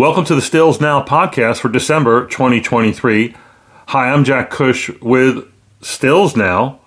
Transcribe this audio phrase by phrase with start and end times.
[0.00, 3.36] Welcome to the Stills Now podcast for December 2023.
[3.88, 5.46] Hi, I'm Jack Cush with
[5.82, 6.80] Stills Now.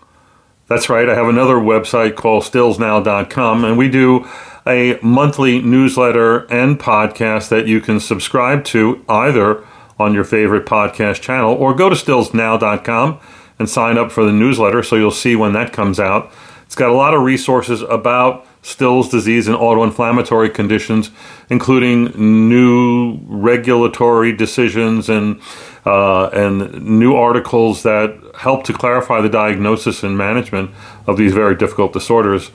[0.68, 4.28] That's right, I have another website called stillsnow.com, and we do
[4.66, 9.64] a monthly newsletter and podcast that you can subscribe to either
[10.00, 13.20] on your favorite podcast channel or go to stillsnow.com
[13.60, 16.32] and sign up for the newsletter so you'll see when that comes out.
[16.66, 21.12] It's got a lot of resources about Still's disease and autoinflammatory conditions,
[21.50, 22.06] including
[22.50, 25.40] new regulatory decisions and
[25.86, 30.72] uh, and new articles that help to clarify the diagnosis and management
[31.06, 32.52] of these very difficult disorders.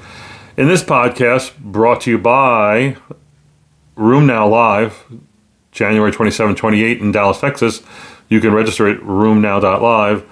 [0.57, 2.97] In this podcast, brought to you by
[3.97, 5.05] RheumNow Live,
[5.73, 7.83] January 27, 28 in Dallas, Texas.
[8.31, 10.25] You can register at rheumnow.live.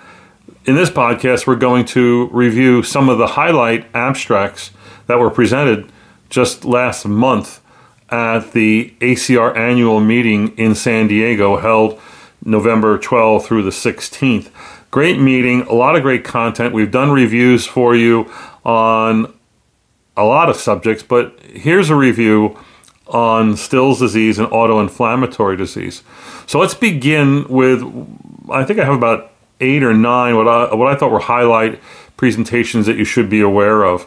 [0.65, 4.71] In this podcast, we're going to review some of the highlight abstracts
[5.07, 5.91] that were presented
[6.29, 7.61] just last month
[8.11, 12.01] at the ACR annual meeting in San Diego, held
[12.45, 14.51] November 12 through the 16th.
[14.91, 16.73] Great meeting, a lot of great content.
[16.73, 18.31] We've done reviews for you
[18.65, 19.33] on
[20.17, 22.59] a lot of subjects, but here's a review
[23.09, 26.03] on Still's disease and autoinflammatory disease.
[26.47, 27.83] So let's begin with
[28.51, 31.81] I think I have about eight or nine what I, what I thought were highlight
[32.17, 34.07] presentations that you should be aware of.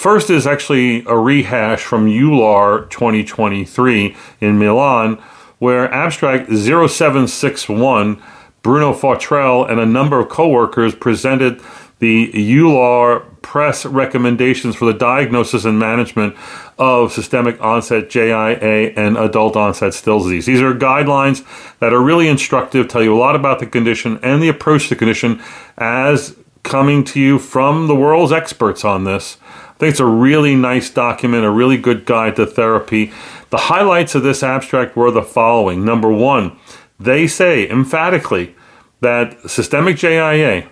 [0.00, 5.22] First is actually a rehash from EULAR 2023 in Milan,
[5.58, 8.22] where abstract 0761,
[8.62, 11.60] Bruno Fautrel and a number of co workers presented
[11.98, 16.34] the EULAR PReS recommendations for the diagnosis and management
[16.78, 20.46] of systemic onset JIA and adult onset Still's disease.
[20.46, 21.44] These are guidelines
[21.80, 24.94] that are really instructive, tell you a lot about the condition and the approach to
[24.94, 25.42] the condition
[25.76, 29.36] as coming to you from the world's experts on this
[29.80, 33.12] think it's a really nice document, a really good guide to therapy.
[33.48, 35.84] The highlights of this abstract were the following.
[35.84, 36.56] Number one,
[36.98, 38.54] they say emphatically
[39.00, 40.68] that systemic JIA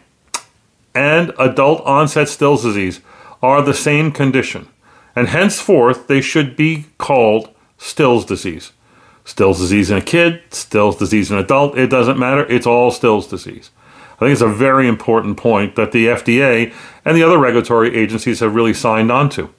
[0.94, 3.00] and adult onset Still's disease
[3.42, 4.68] are the same condition,
[5.16, 7.48] and henceforth they should be called
[7.78, 8.72] Still's disease.
[9.24, 12.90] Still's disease in a kid, Still's disease in an adult, it doesn't matter, it's all
[12.90, 13.70] Still's disease.
[14.18, 16.74] I think it's a very important point that the FDA
[17.04, 19.52] and the other regulatory agencies have really signed on to.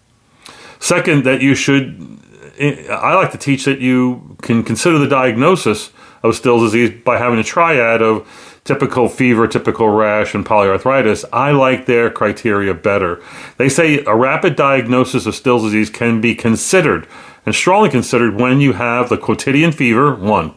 [0.79, 2.19] Second, that you should,
[2.59, 5.91] I like to teach that you can consider the diagnosis
[6.23, 8.27] of Still's disease by having a triad of
[8.65, 11.25] typical fever, typical rash, and polyarthritis.
[11.31, 13.21] I like their criteria better.
[13.57, 17.07] They say a rapid diagnosis of Still's disease can be considered
[17.45, 20.53] and strongly considered when you have the quotidian fever, one.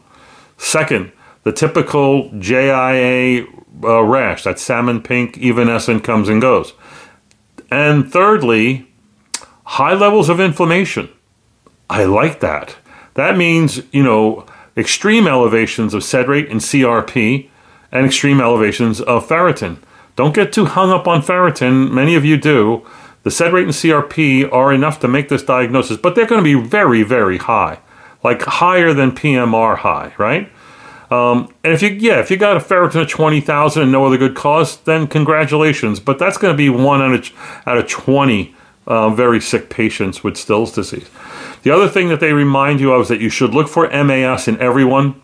[0.59, 1.13] Second,
[1.45, 3.47] the typical JIA
[3.83, 6.73] uh, rash, that salmon pink, evanescent, comes and goes.
[7.71, 8.89] And thirdly,
[9.65, 11.09] high levels of inflammation.
[11.89, 12.77] I like that.
[13.15, 14.47] That means, you know,
[14.77, 17.49] extreme elevations of sed rate and CRP
[17.91, 19.79] and extreme elevations of ferritin.
[20.17, 21.91] Don't get too hung up on ferritin.
[21.91, 22.87] Many of you do.
[23.23, 26.63] The sed rate and CRP are enough to make this diagnosis, but they're going to
[26.63, 27.79] be very, very high,
[28.25, 30.51] like higher than PMR high, right?
[31.13, 34.07] Um, and if you, yeah, if you got a ferritin of twenty thousand and no
[34.07, 36.01] other good cause, then congratulations.
[36.01, 37.31] But that's going to be one out of
[37.67, 38.55] out of twenty
[38.87, 41.09] uh, very sick patients with Still's disease.
[41.65, 44.49] The other thing that they remind you of is that you should look for MAS
[44.49, 45.21] in everyone,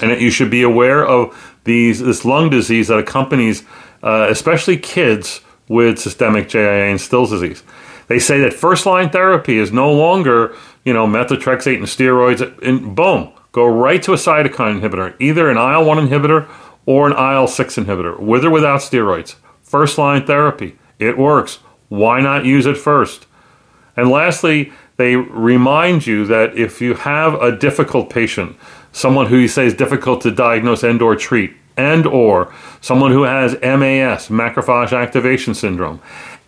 [0.00, 1.34] and that you should be aware of
[1.64, 3.64] these this lung disease that accompanies,
[4.02, 7.64] uh, especially kids with systemic JIA and Still's disease.
[8.06, 12.94] They say that first line therapy is no longer, you know, methotrexate and steroids, and
[12.94, 16.48] boom, go right to a cytokine inhibitor, either an IL 1 inhibitor
[16.86, 19.36] or an IL 6 inhibitor, with or without steroids.
[19.62, 20.76] First line therapy.
[20.98, 21.60] It works.
[21.88, 23.26] Why not use it first?
[23.96, 28.56] And lastly, they remind you that if you have a difficult patient,
[28.92, 33.22] someone who you say is difficult to diagnose and or treat, and or someone who
[33.22, 36.00] has MAS, macrophage activation syndrome,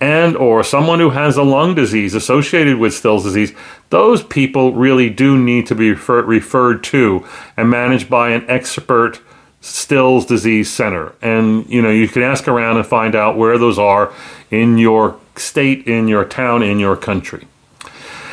[0.03, 3.53] and or someone who has a lung disease associated with Still's disease,
[3.91, 7.25] those people really do need to be refer- referred to
[7.57, 9.21] and managed by an expert
[9.61, 11.15] Still's disease center.
[11.23, 14.13] And you know, you can ask around and find out where those are
[14.51, 17.47] in your state, in your town, in your country.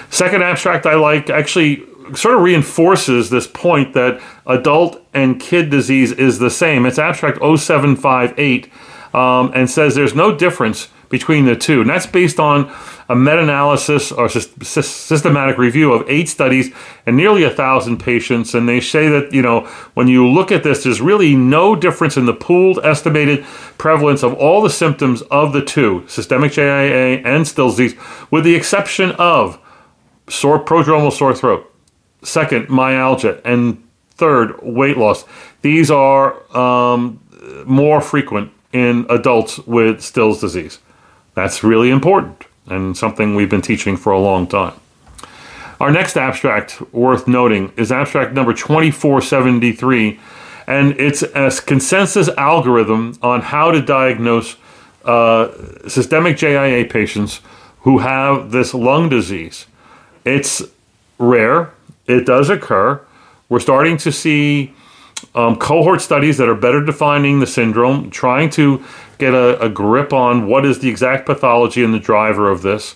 [0.09, 1.83] Second abstract I like actually
[2.15, 6.87] sort of reinforces this point that adult and kid disease is the same.
[6.87, 8.71] It's abstract 0758
[9.13, 11.81] um, and says there's no difference between the two.
[11.81, 12.73] And that's based on
[13.09, 16.73] a meta analysis or systematic review of eight studies
[17.05, 18.53] and nearly a thousand patients.
[18.53, 19.61] And they say that, you know,
[19.95, 23.43] when you look at this, there's really no difference in the pooled estimated
[23.77, 28.55] prevalence of all the symptoms of the two systemic JIA and Still's disease, with the
[28.55, 29.59] exception of
[30.27, 31.65] sore prodromal sore throat.
[32.21, 33.41] Second, myalgia.
[33.43, 35.25] And third, weight loss.
[35.61, 37.21] These are um,
[37.65, 40.79] more frequent in adults with Still's disease.
[41.39, 44.73] That's really important and something we've been teaching for a long time.
[45.79, 50.19] Our next abstract worth noting is abstract number 2473,
[50.67, 54.57] and it's a consensus algorithm on how to diagnose
[55.05, 57.39] uh, systemic JIA patients
[57.83, 59.65] who have this lung disease.
[60.25, 60.61] It's
[61.19, 61.71] rare,
[62.05, 62.99] it does occur.
[63.47, 64.73] We're starting to see
[65.35, 68.83] um, cohort studies that are better defining the syndrome, trying to
[69.17, 72.95] get a, a grip on what is the exact pathology and the driver of this.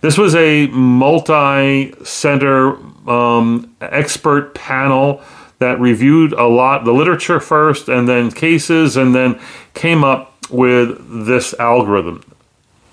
[0.00, 2.76] This was a multi center
[3.08, 5.22] um, expert panel
[5.58, 9.40] that reviewed a lot, the literature first, and then cases, and then
[9.74, 12.22] came up with this algorithm.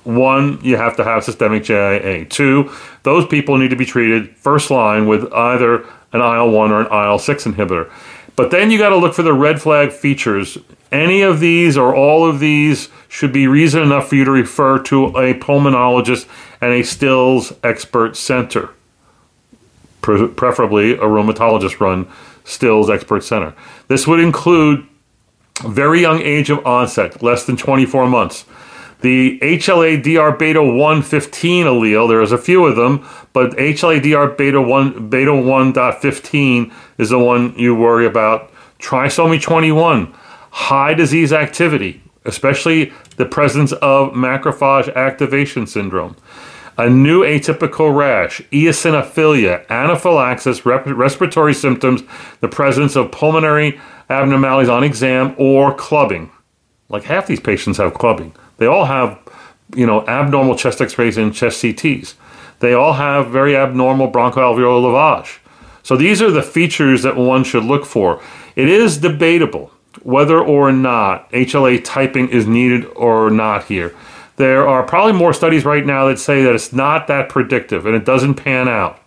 [0.03, 2.29] One, you have to have systemic JIA.
[2.29, 2.71] Two,
[3.03, 6.87] those people need to be treated first line with either an IL 1 or an
[6.91, 7.91] IL 6 inhibitor.
[8.39, 10.57] But then you got to look for the red flag features.
[10.93, 14.79] Any of these or all of these should be reason enough for you to refer
[14.83, 16.25] to a pulmonologist
[16.61, 18.69] and a Stills expert center,
[19.99, 22.07] preferably a rheumatologist run
[22.45, 23.53] Stills expert center.
[23.89, 24.87] This would include
[25.65, 28.45] very young age of onset, less than 24 months.
[29.01, 34.61] The HLA DR beta 115 allele, there's a few of them, but HLA DR beta
[34.61, 38.51] 1 beta 1.15 is the one you worry about.
[38.77, 40.13] Trisomy 21,
[40.51, 46.17] high disease activity, especially the presence of macrophage activation syndrome.
[46.77, 52.03] A new atypical rash, eosinophilia, anaphylaxis, rep- respiratory symptoms,
[52.41, 53.79] the presence of pulmonary
[54.09, 56.31] abnormalities on exam, or clubbing.
[56.89, 58.33] Like half these patients have clubbing.
[58.59, 59.19] They all have,
[59.75, 62.13] you know, abnormal chest X-rays and chest CTs.
[62.59, 65.39] They all have very abnormal bronchoalveolar lavage.
[65.81, 68.21] So these are the features that one should look for.
[68.55, 69.71] It is debatable
[70.03, 73.95] whether or not HLA typing is needed or not here.
[74.35, 77.95] There are probably more studies right now that say that it's not that predictive and
[77.95, 78.99] it doesn't pan out.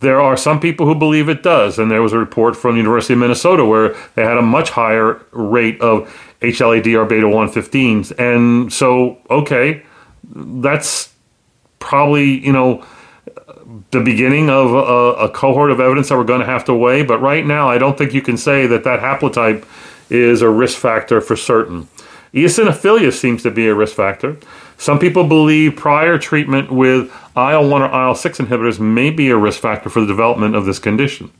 [0.00, 2.78] There are some people who believe it does, and there was a report from the
[2.78, 8.12] University of Minnesota where they had a much higher rate of HLA-DR beta 115s.
[8.18, 9.82] And so, okay,
[10.24, 11.12] that's
[11.78, 12.84] probably, you know,
[13.90, 17.02] the beginning of a, a cohort of evidence that we're going to have to weigh.
[17.02, 19.66] But right now, I don't think you can say that that haplotype
[20.08, 21.88] is a risk factor for certain.
[22.34, 24.36] Eosinophilia seems to be a risk factor.
[24.76, 29.36] Some people believe prior treatment with IL 1 or IL 6 inhibitors may be a
[29.36, 31.30] risk factor for the development of this condition.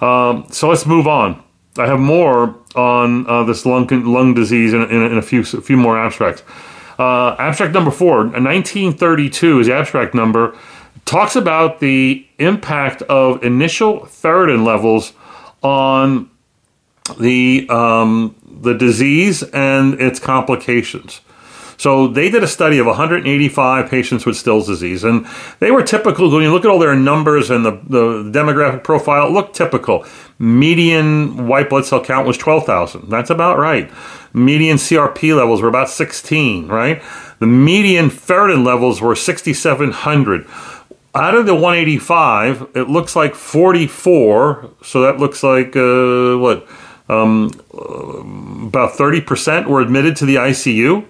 [0.00, 1.42] Um, so let's move on.
[1.78, 5.44] I have more on uh, this lung, lung disease in, in, in, a, few, a
[5.44, 6.42] few more abstracts.
[6.98, 10.56] Uh, abstract number four, 1932 is the abstract number,
[11.04, 15.12] talks about the impact of initial ferritin levels
[15.62, 16.30] on
[17.20, 21.20] the, um, the disease and its complications.
[21.78, 25.26] So they did a study of 185 patients with Still's disease, and
[25.58, 26.30] they were typical.
[26.30, 30.04] When you look at all their numbers and the, the demographic profile, it looked typical.
[30.38, 33.08] Median white blood cell count was 12,000.
[33.08, 33.90] That's about right.
[34.32, 37.02] Median CRP levels were about 16, right?
[37.38, 40.46] The median ferritin levels were 6,700.
[41.14, 44.70] Out of the 185, it looks like 44.
[44.82, 46.66] So that looks like, uh, what,
[47.08, 48.18] um, uh,
[48.66, 51.06] about 30% were admitted to the ICU.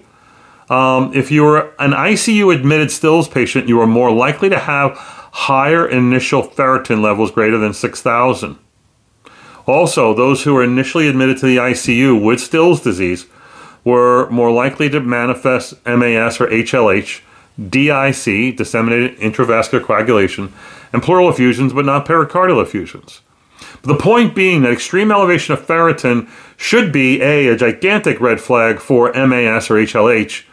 [0.69, 4.97] Um, if you were an ICU admitted Stills patient, you are more likely to have
[4.97, 8.57] higher initial ferritin levels greater than 6,000.
[9.65, 13.27] Also, those who were initially admitted to the ICU with Stills disease
[13.83, 17.21] were more likely to manifest MAS or HLH,
[17.69, 20.51] DIC, disseminated intravascular coagulation,
[20.91, 23.21] and pleural effusions, but not pericardial effusions.
[23.81, 28.41] But the point being that extreme elevation of ferritin should be A, a gigantic red
[28.41, 30.43] flag for MAS or HLH,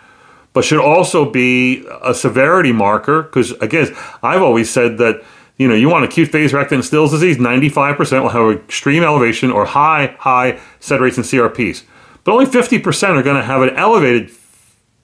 [0.54, 3.22] but should also be a severity marker.
[3.22, 5.22] Because again, I've always said that
[5.58, 9.66] you know you want acute phase rectin Still's disease, 95% will have extreme elevation or
[9.66, 11.82] high high SED rates and CRPs,
[12.22, 14.30] but only 50% are going to have an elevated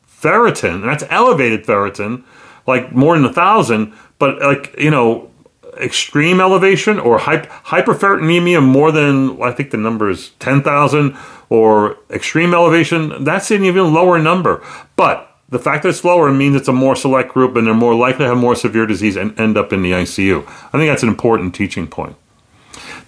[0.09, 0.76] ferritin.
[0.76, 2.25] And that's elevated ferritin,
[2.66, 3.92] like more than a thousand.
[4.19, 5.26] But like you know.
[5.78, 11.16] Extreme elevation or hyperferritinemia more than I think the number is ten thousand,
[11.49, 14.64] or extreme elevation that's an even lower number.
[14.97, 17.95] But the fact that it's lower means it's a more select group and they're more
[17.95, 20.42] likely to have more severe disease and end up in the ICU.
[20.47, 22.16] I think that's an important teaching point.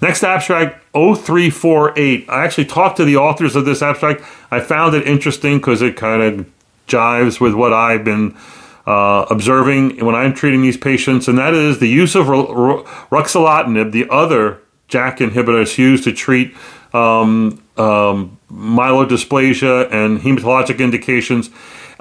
[0.01, 2.29] Next abstract, 0348.
[2.29, 4.23] I actually talked to the authors of this abstract.
[4.51, 6.51] I found it interesting because it kind of
[6.89, 8.37] jives with what I've been
[8.85, 14.09] uh, observing when I'm treating these patients, and that is the use of ruxolitinib, the
[14.11, 14.59] other
[14.89, 16.55] JAK inhibitor used to treat
[16.93, 21.49] um, um, myelodysplasia and hematologic indications.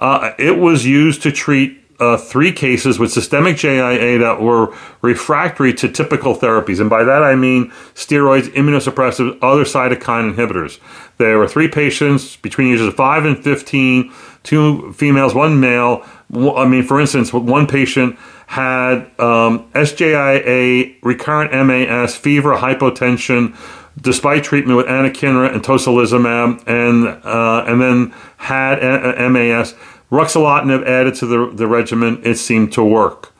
[0.02, 5.72] Uh, it was used to treat uh, three cases with systemic JIA that were refractory
[5.76, 6.82] to typical therapies.
[6.82, 10.80] And by that I mean steroids, immunosuppressives, other cytokine inhibitors.
[11.18, 16.04] There were three patients between ages of 5 and 15, two females, one male.
[16.34, 18.18] I mean, for instance, one patient
[18.48, 23.56] had um, SJIA, recurrent MAS, fever, hypotension,
[24.00, 29.74] despite treatment with anakinra and tocilizumab, and uh, and then had a- a- MAS.
[30.12, 33.32] Ruxolitinib added to the, the regimen, it seemed to work.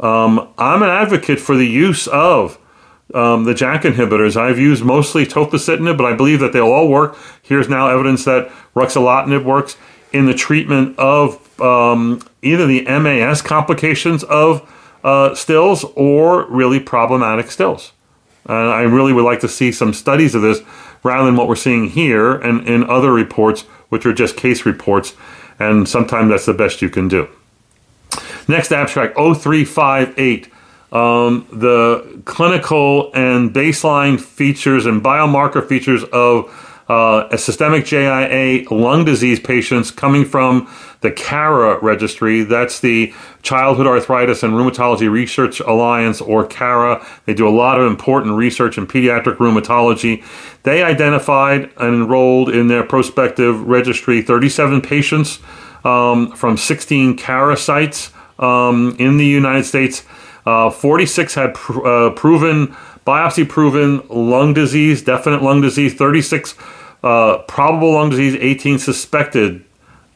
[0.00, 2.58] Um, I'm an advocate for the use of
[3.14, 4.36] um, the JAK inhibitors.
[4.36, 7.16] I've used mostly tofacitinib, but I believe that they'll all work.
[7.42, 9.76] Here's now evidence that ruxolitinib works
[10.12, 14.68] in the treatment of um, either the MAS complications of
[15.04, 17.92] uh, stills or really problematic stills.
[18.48, 20.60] And I really would like to see some studies of this
[21.02, 25.14] rather than what we're seeing here and in other reports, which are just case reports
[25.58, 27.28] and sometimes that's the best you can do.
[28.48, 30.52] Next abstract 0358.
[30.92, 36.46] Um, the clinical and baseline features and biomarker features of
[36.88, 40.68] uh, a systemic JIA lung disease patients coming from
[41.00, 42.42] the CARRA registry.
[42.42, 43.12] That's the
[43.42, 47.04] Childhood Arthritis and Rheumatology Research Alliance, or CARRA.
[47.26, 50.24] They do a lot of important research in pediatric rheumatology.
[50.62, 55.40] They identified and enrolled in their prospective registry 37 patients
[55.84, 60.04] um, from 16 CARRA sites um, in the United States.
[60.44, 66.54] Uh, 46 had pr- uh, proven, biopsy proven lung disease, definite lung disease, 36
[67.02, 69.64] uh, probable lung disease, 18 suspected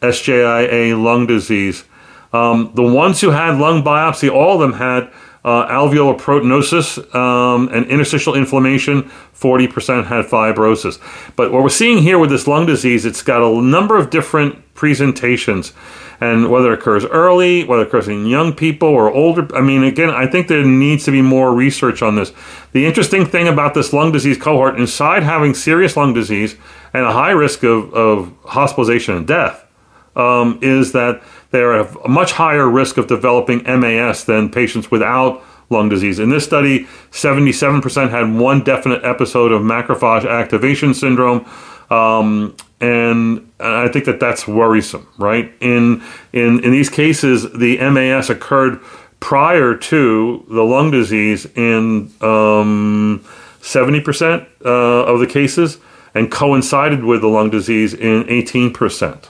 [0.02, 1.84] SJIA lung disease.
[2.32, 5.10] Um, the ones who had lung biopsy, all of them had
[5.44, 9.10] uh, alveolar proteinosis um, and interstitial inflammation.
[9.34, 10.98] 40% had fibrosis.
[11.34, 14.74] But what we're seeing here with this lung disease, it's got a number of different
[14.74, 15.72] presentations.
[16.20, 19.82] And whether it occurs early, whether it occurs in young people or older, I mean,
[19.84, 22.32] again, I think there needs to be more research on this.
[22.72, 26.56] The interesting thing about this lung disease cohort, inside having serious lung disease
[26.92, 29.66] and a high risk of, of hospitalization and death,
[30.14, 35.42] um, is that they're at a much higher risk of developing MAS than patients without
[35.70, 36.18] lung disease.
[36.18, 41.48] In this study, 77% had one definite episode of macrophage activation syndrome.
[41.90, 45.52] Um, and I think that that's worrisome, right?
[45.60, 48.80] In in in these cases, the MAS occurred
[49.20, 53.24] prior to the lung disease in um,
[53.60, 55.78] seventy percent uh, of the cases,
[56.14, 59.28] and coincided with the lung disease in eighteen percent.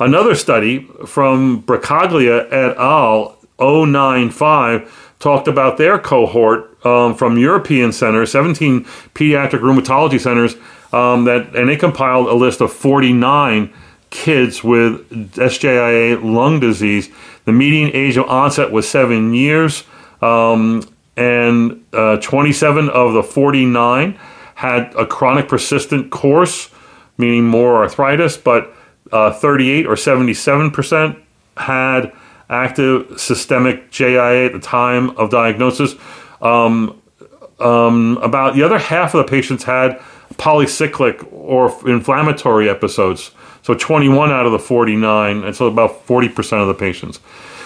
[0.00, 3.38] Another study from Bracaglia et al.
[3.58, 8.84] 095 talked about their cohort um, from European centers, 17
[9.14, 10.54] pediatric rheumatology centers,
[10.92, 13.72] um, that and they compiled a list of 49
[14.10, 17.10] kids with SJIA lung disease.
[17.44, 19.84] The median age of onset was seven years,
[20.22, 20.82] um,
[21.16, 24.18] and uh, 27 of the 49
[24.54, 26.70] had a chronic persistent course,
[27.16, 28.74] meaning more arthritis, but
[29.12, 31.18] uh, 38 or 77 percent
[31.56, 32.12] had
[32.50, 35.94] active systemic JIA at the time of diagnosis.
[36.40, 37.00] Um,
[37.60, 40.00] um, about the other half of the patients had
[40.38, 43.32] polycyclic or inflammatory episodes.
[43.62, 47.20] So 21 out of the 49, and so about 40% of the patients.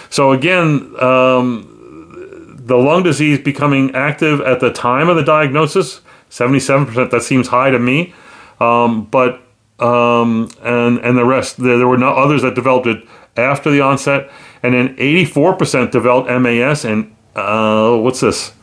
[0.09, 7.11] So again, um, the lung disease becoming active at the time of the diagnosis, 77%,
[7.11, 8.13] that seems high to me.
[8.59, 9.41] Um, but
[9.79, 13.03] um, and and the rest there, there were no others that developed it
[13.35, 18.53] after the onset, and then 84% developed MAS, and uh, what's this?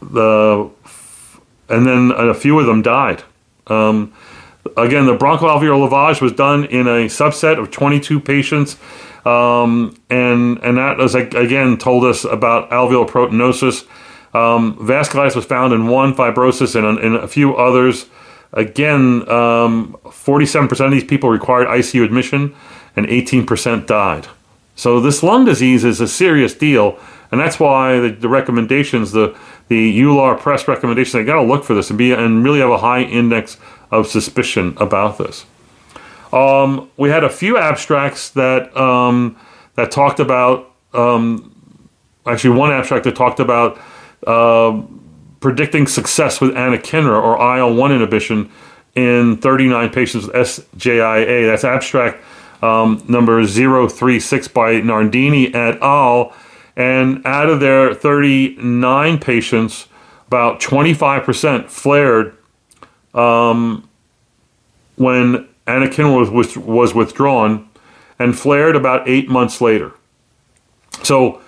[0.00, 0.70] The
[1.68, 3.22] and then a few of them died.
[3.66, 4.12] Um,
[4.76, 8.76] again, the bronchoalveolar lavage was done in a subset of 22 patients,
[9.24, 13.86] um, and and that was again told us about alveolar proteinosis.
[14.34, 18.06] Um, vasculitis was found in one, fibrosis and in a few others.
[18.52, 22.54] Again, um, 47% of these people required ICU admission
[22.96, 24.26] and 18% died.
[24.74, 26.98] So this lung disease is a serious deal,
[27.30, 29.36] and that's why the, the recommendations, the
[29.68, 32.70] the EULAR PReS recommendations, they got to look for this and be and really have
[32.70, 33.56] a high index
[33.90, 35.44] of suspicion about this.
[36.32, 39.36] Um, we had a few abstracts that um,
[39.74, 41.54] that talked about um,
[42.26, 43.78] actually one abstract that talked about
[44.26, 44.82] uh,
[45.40, 48.50] predicting success with anakinra or IL 1 inhibition
[48.94, 51.46] in 39 patients with SJIA.
[51.46, 52.22] That's abstract
[52.62, 56.34] um, number 036 by Nardini et al.
[56.78, 59.88] And out of their 39 patients,
[60.28, 62.36] about 25% flared
[63.14, 63.88] um,
[64.94, 67.68] when anakinra was, was withdrawn
[68.20, 69.92] and flared about eight months later.
[71.02, 71.42] So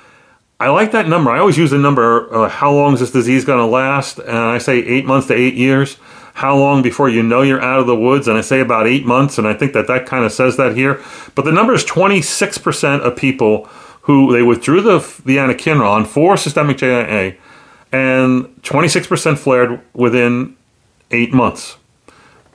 [0.59, 1.31] I like that number.
[1.31, 4.19] I always use the number uh, how long is this disease going to last?
[4.19, 5.97] And I say eight months to eight years.
[6.35, 8.27] How long before you know you're out of the woods?
[8.27, 9.39] And I say about eight months.
[9.39, 11.01] And I think that that kind of says that here.
[11.37, 13.69] But the number is 26% of people
[14.11, 17.37] who they withdrew the, the anakinra for systemic JIA
[17.93, 20.57] and 26% flared within
[21.13, 21.77] eight months.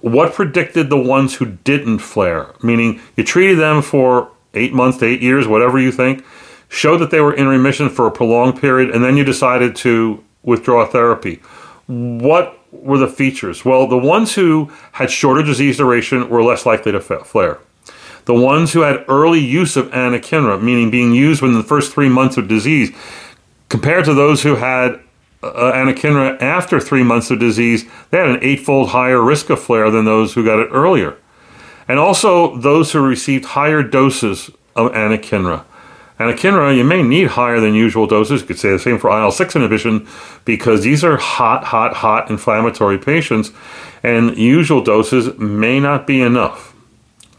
[0.01, 2.53] What predicted the ones who didn't flare?
[2.61, 6.25] Meaning you treated them for eight months to eight years, whatever you think,
[6.67, 10.21] showed that they were in remission for a prolonged period, and then you decided to
[10.43, 11.41] withdraw therapy.
[11.87, 13.63] What were the features?
[13.63, 17.59] Well, the ones who had shorter disease duration were less likely to flare.
[18.25, 22.09] The ones who had early use of anakinra, meaning being used within the first three
[22.09, 22.91] months of disease,
[23.69, 24.99] compared to those who had
[25.43, 29.91] uh, anakinra after three months of disease, they had an eightfold higher risk of flare
[29.91, 31.17] than those who got it earlier.
[31.87, 35.63] And also those who received higher doses of anakinra.
[36.19, 38.41] Anakinra, you may need higher than usual doses.
[38.41, 40.07] You could say the same for IL 6 inhibition
[40.45, 43.51] because these are hot, hot, hot inflammatory patients,
[44.01, 46.74] and usual doses may not be enough.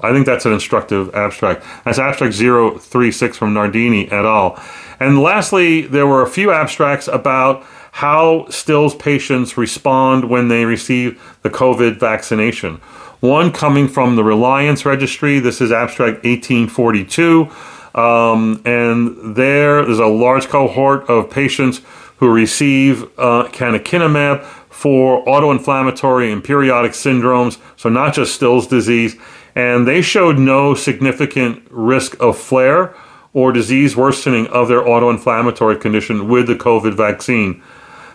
[0.01, 1.65] I think that's an instructive abstract.
[1.85, 4.63] That's abstract 036 from Nardini et al.
[5.01, 11.21] And lastly, there were a few abstracts about how Stills patients respond when they receive
[11.43, 12.77] the COVID vaccination.
[13.21, 15.39] One coming from the Reliance Registry.
[15.39, 17.51] This is abstract 1842.
[17.95, 21.81] Um, and there is a large cohort of patients
[22.19, 29.17] who receive uh, canakinumab for autoinflammatory and periodic syndromes, so not just Still's disease.
[29.57, 32.95] And they showed no significant risk of flare
[33.33, 37.63] or disease worsening of their autoinflammatory condition with the COVID vaccine.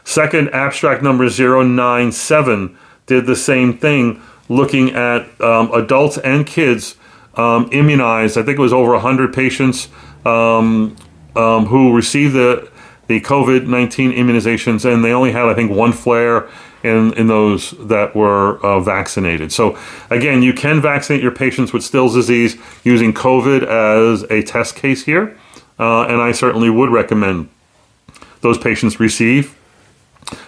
[0.03, 6.95] Second, abstract number 097 did the same thing, looking at um, adults and kids
[7.35, 8.37] um, immunized.
[8.37, 9.89] I think it was over 100 patients
[10.25, 10.95] um,
[11.35, 12.69] um, who received the,
[13.07, 16.49] the COVID 19 immunizations, and they only had, I think, one flare
[16.83, 19.51] in, in those that were uh, vaccinated.
[19.51, 19.77] So,
[20.09, 25.05] again, you can vaccinate your patients with Still's disease using COVID as a test case
[25.05, 25.37] here,
[25.79, 27.49] uh, and I certainly would recommend
[28.41, 29.55] those patients receive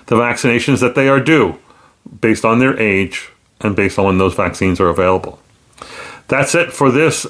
[0.08, 1.58] the vaccinations that they are due
[2.22, 3.30] based on their age
[3.62, 5.39] and based on when those vaccines are available.
[6.28, 7.26] That's it for this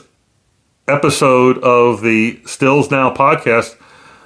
[0.88, 3.76] episode of the Stills Now podcast.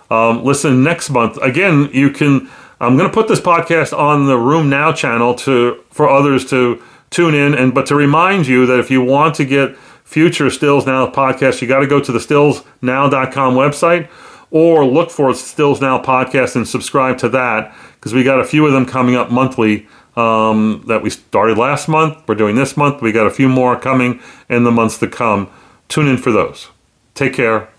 [0.10, 1.38] Um, listen next month.
[1.38, 2.50] Again, you can.
[2.80, 7.34] I'm going to put this podcast on the RheumNow channel to for others to tune
[7.34, 11.10] in, and but to remind you that if you want to get future Stills Now
[11.10, 14.10] podcasts, you got to go to the stillsnow.com website
[14.52, 18.66] or look for Stills Now podcast and subscribe to that because we got a few
[18.66, 22.18] of them coming up monthly um, that we started last month.
[22.28, 23.02] We're doing this month.
[23.02, 25.50] We got a few more coming in the months to come.
[25.90, 26.70] Tune in for those.
[27.14, 27.70] Take care.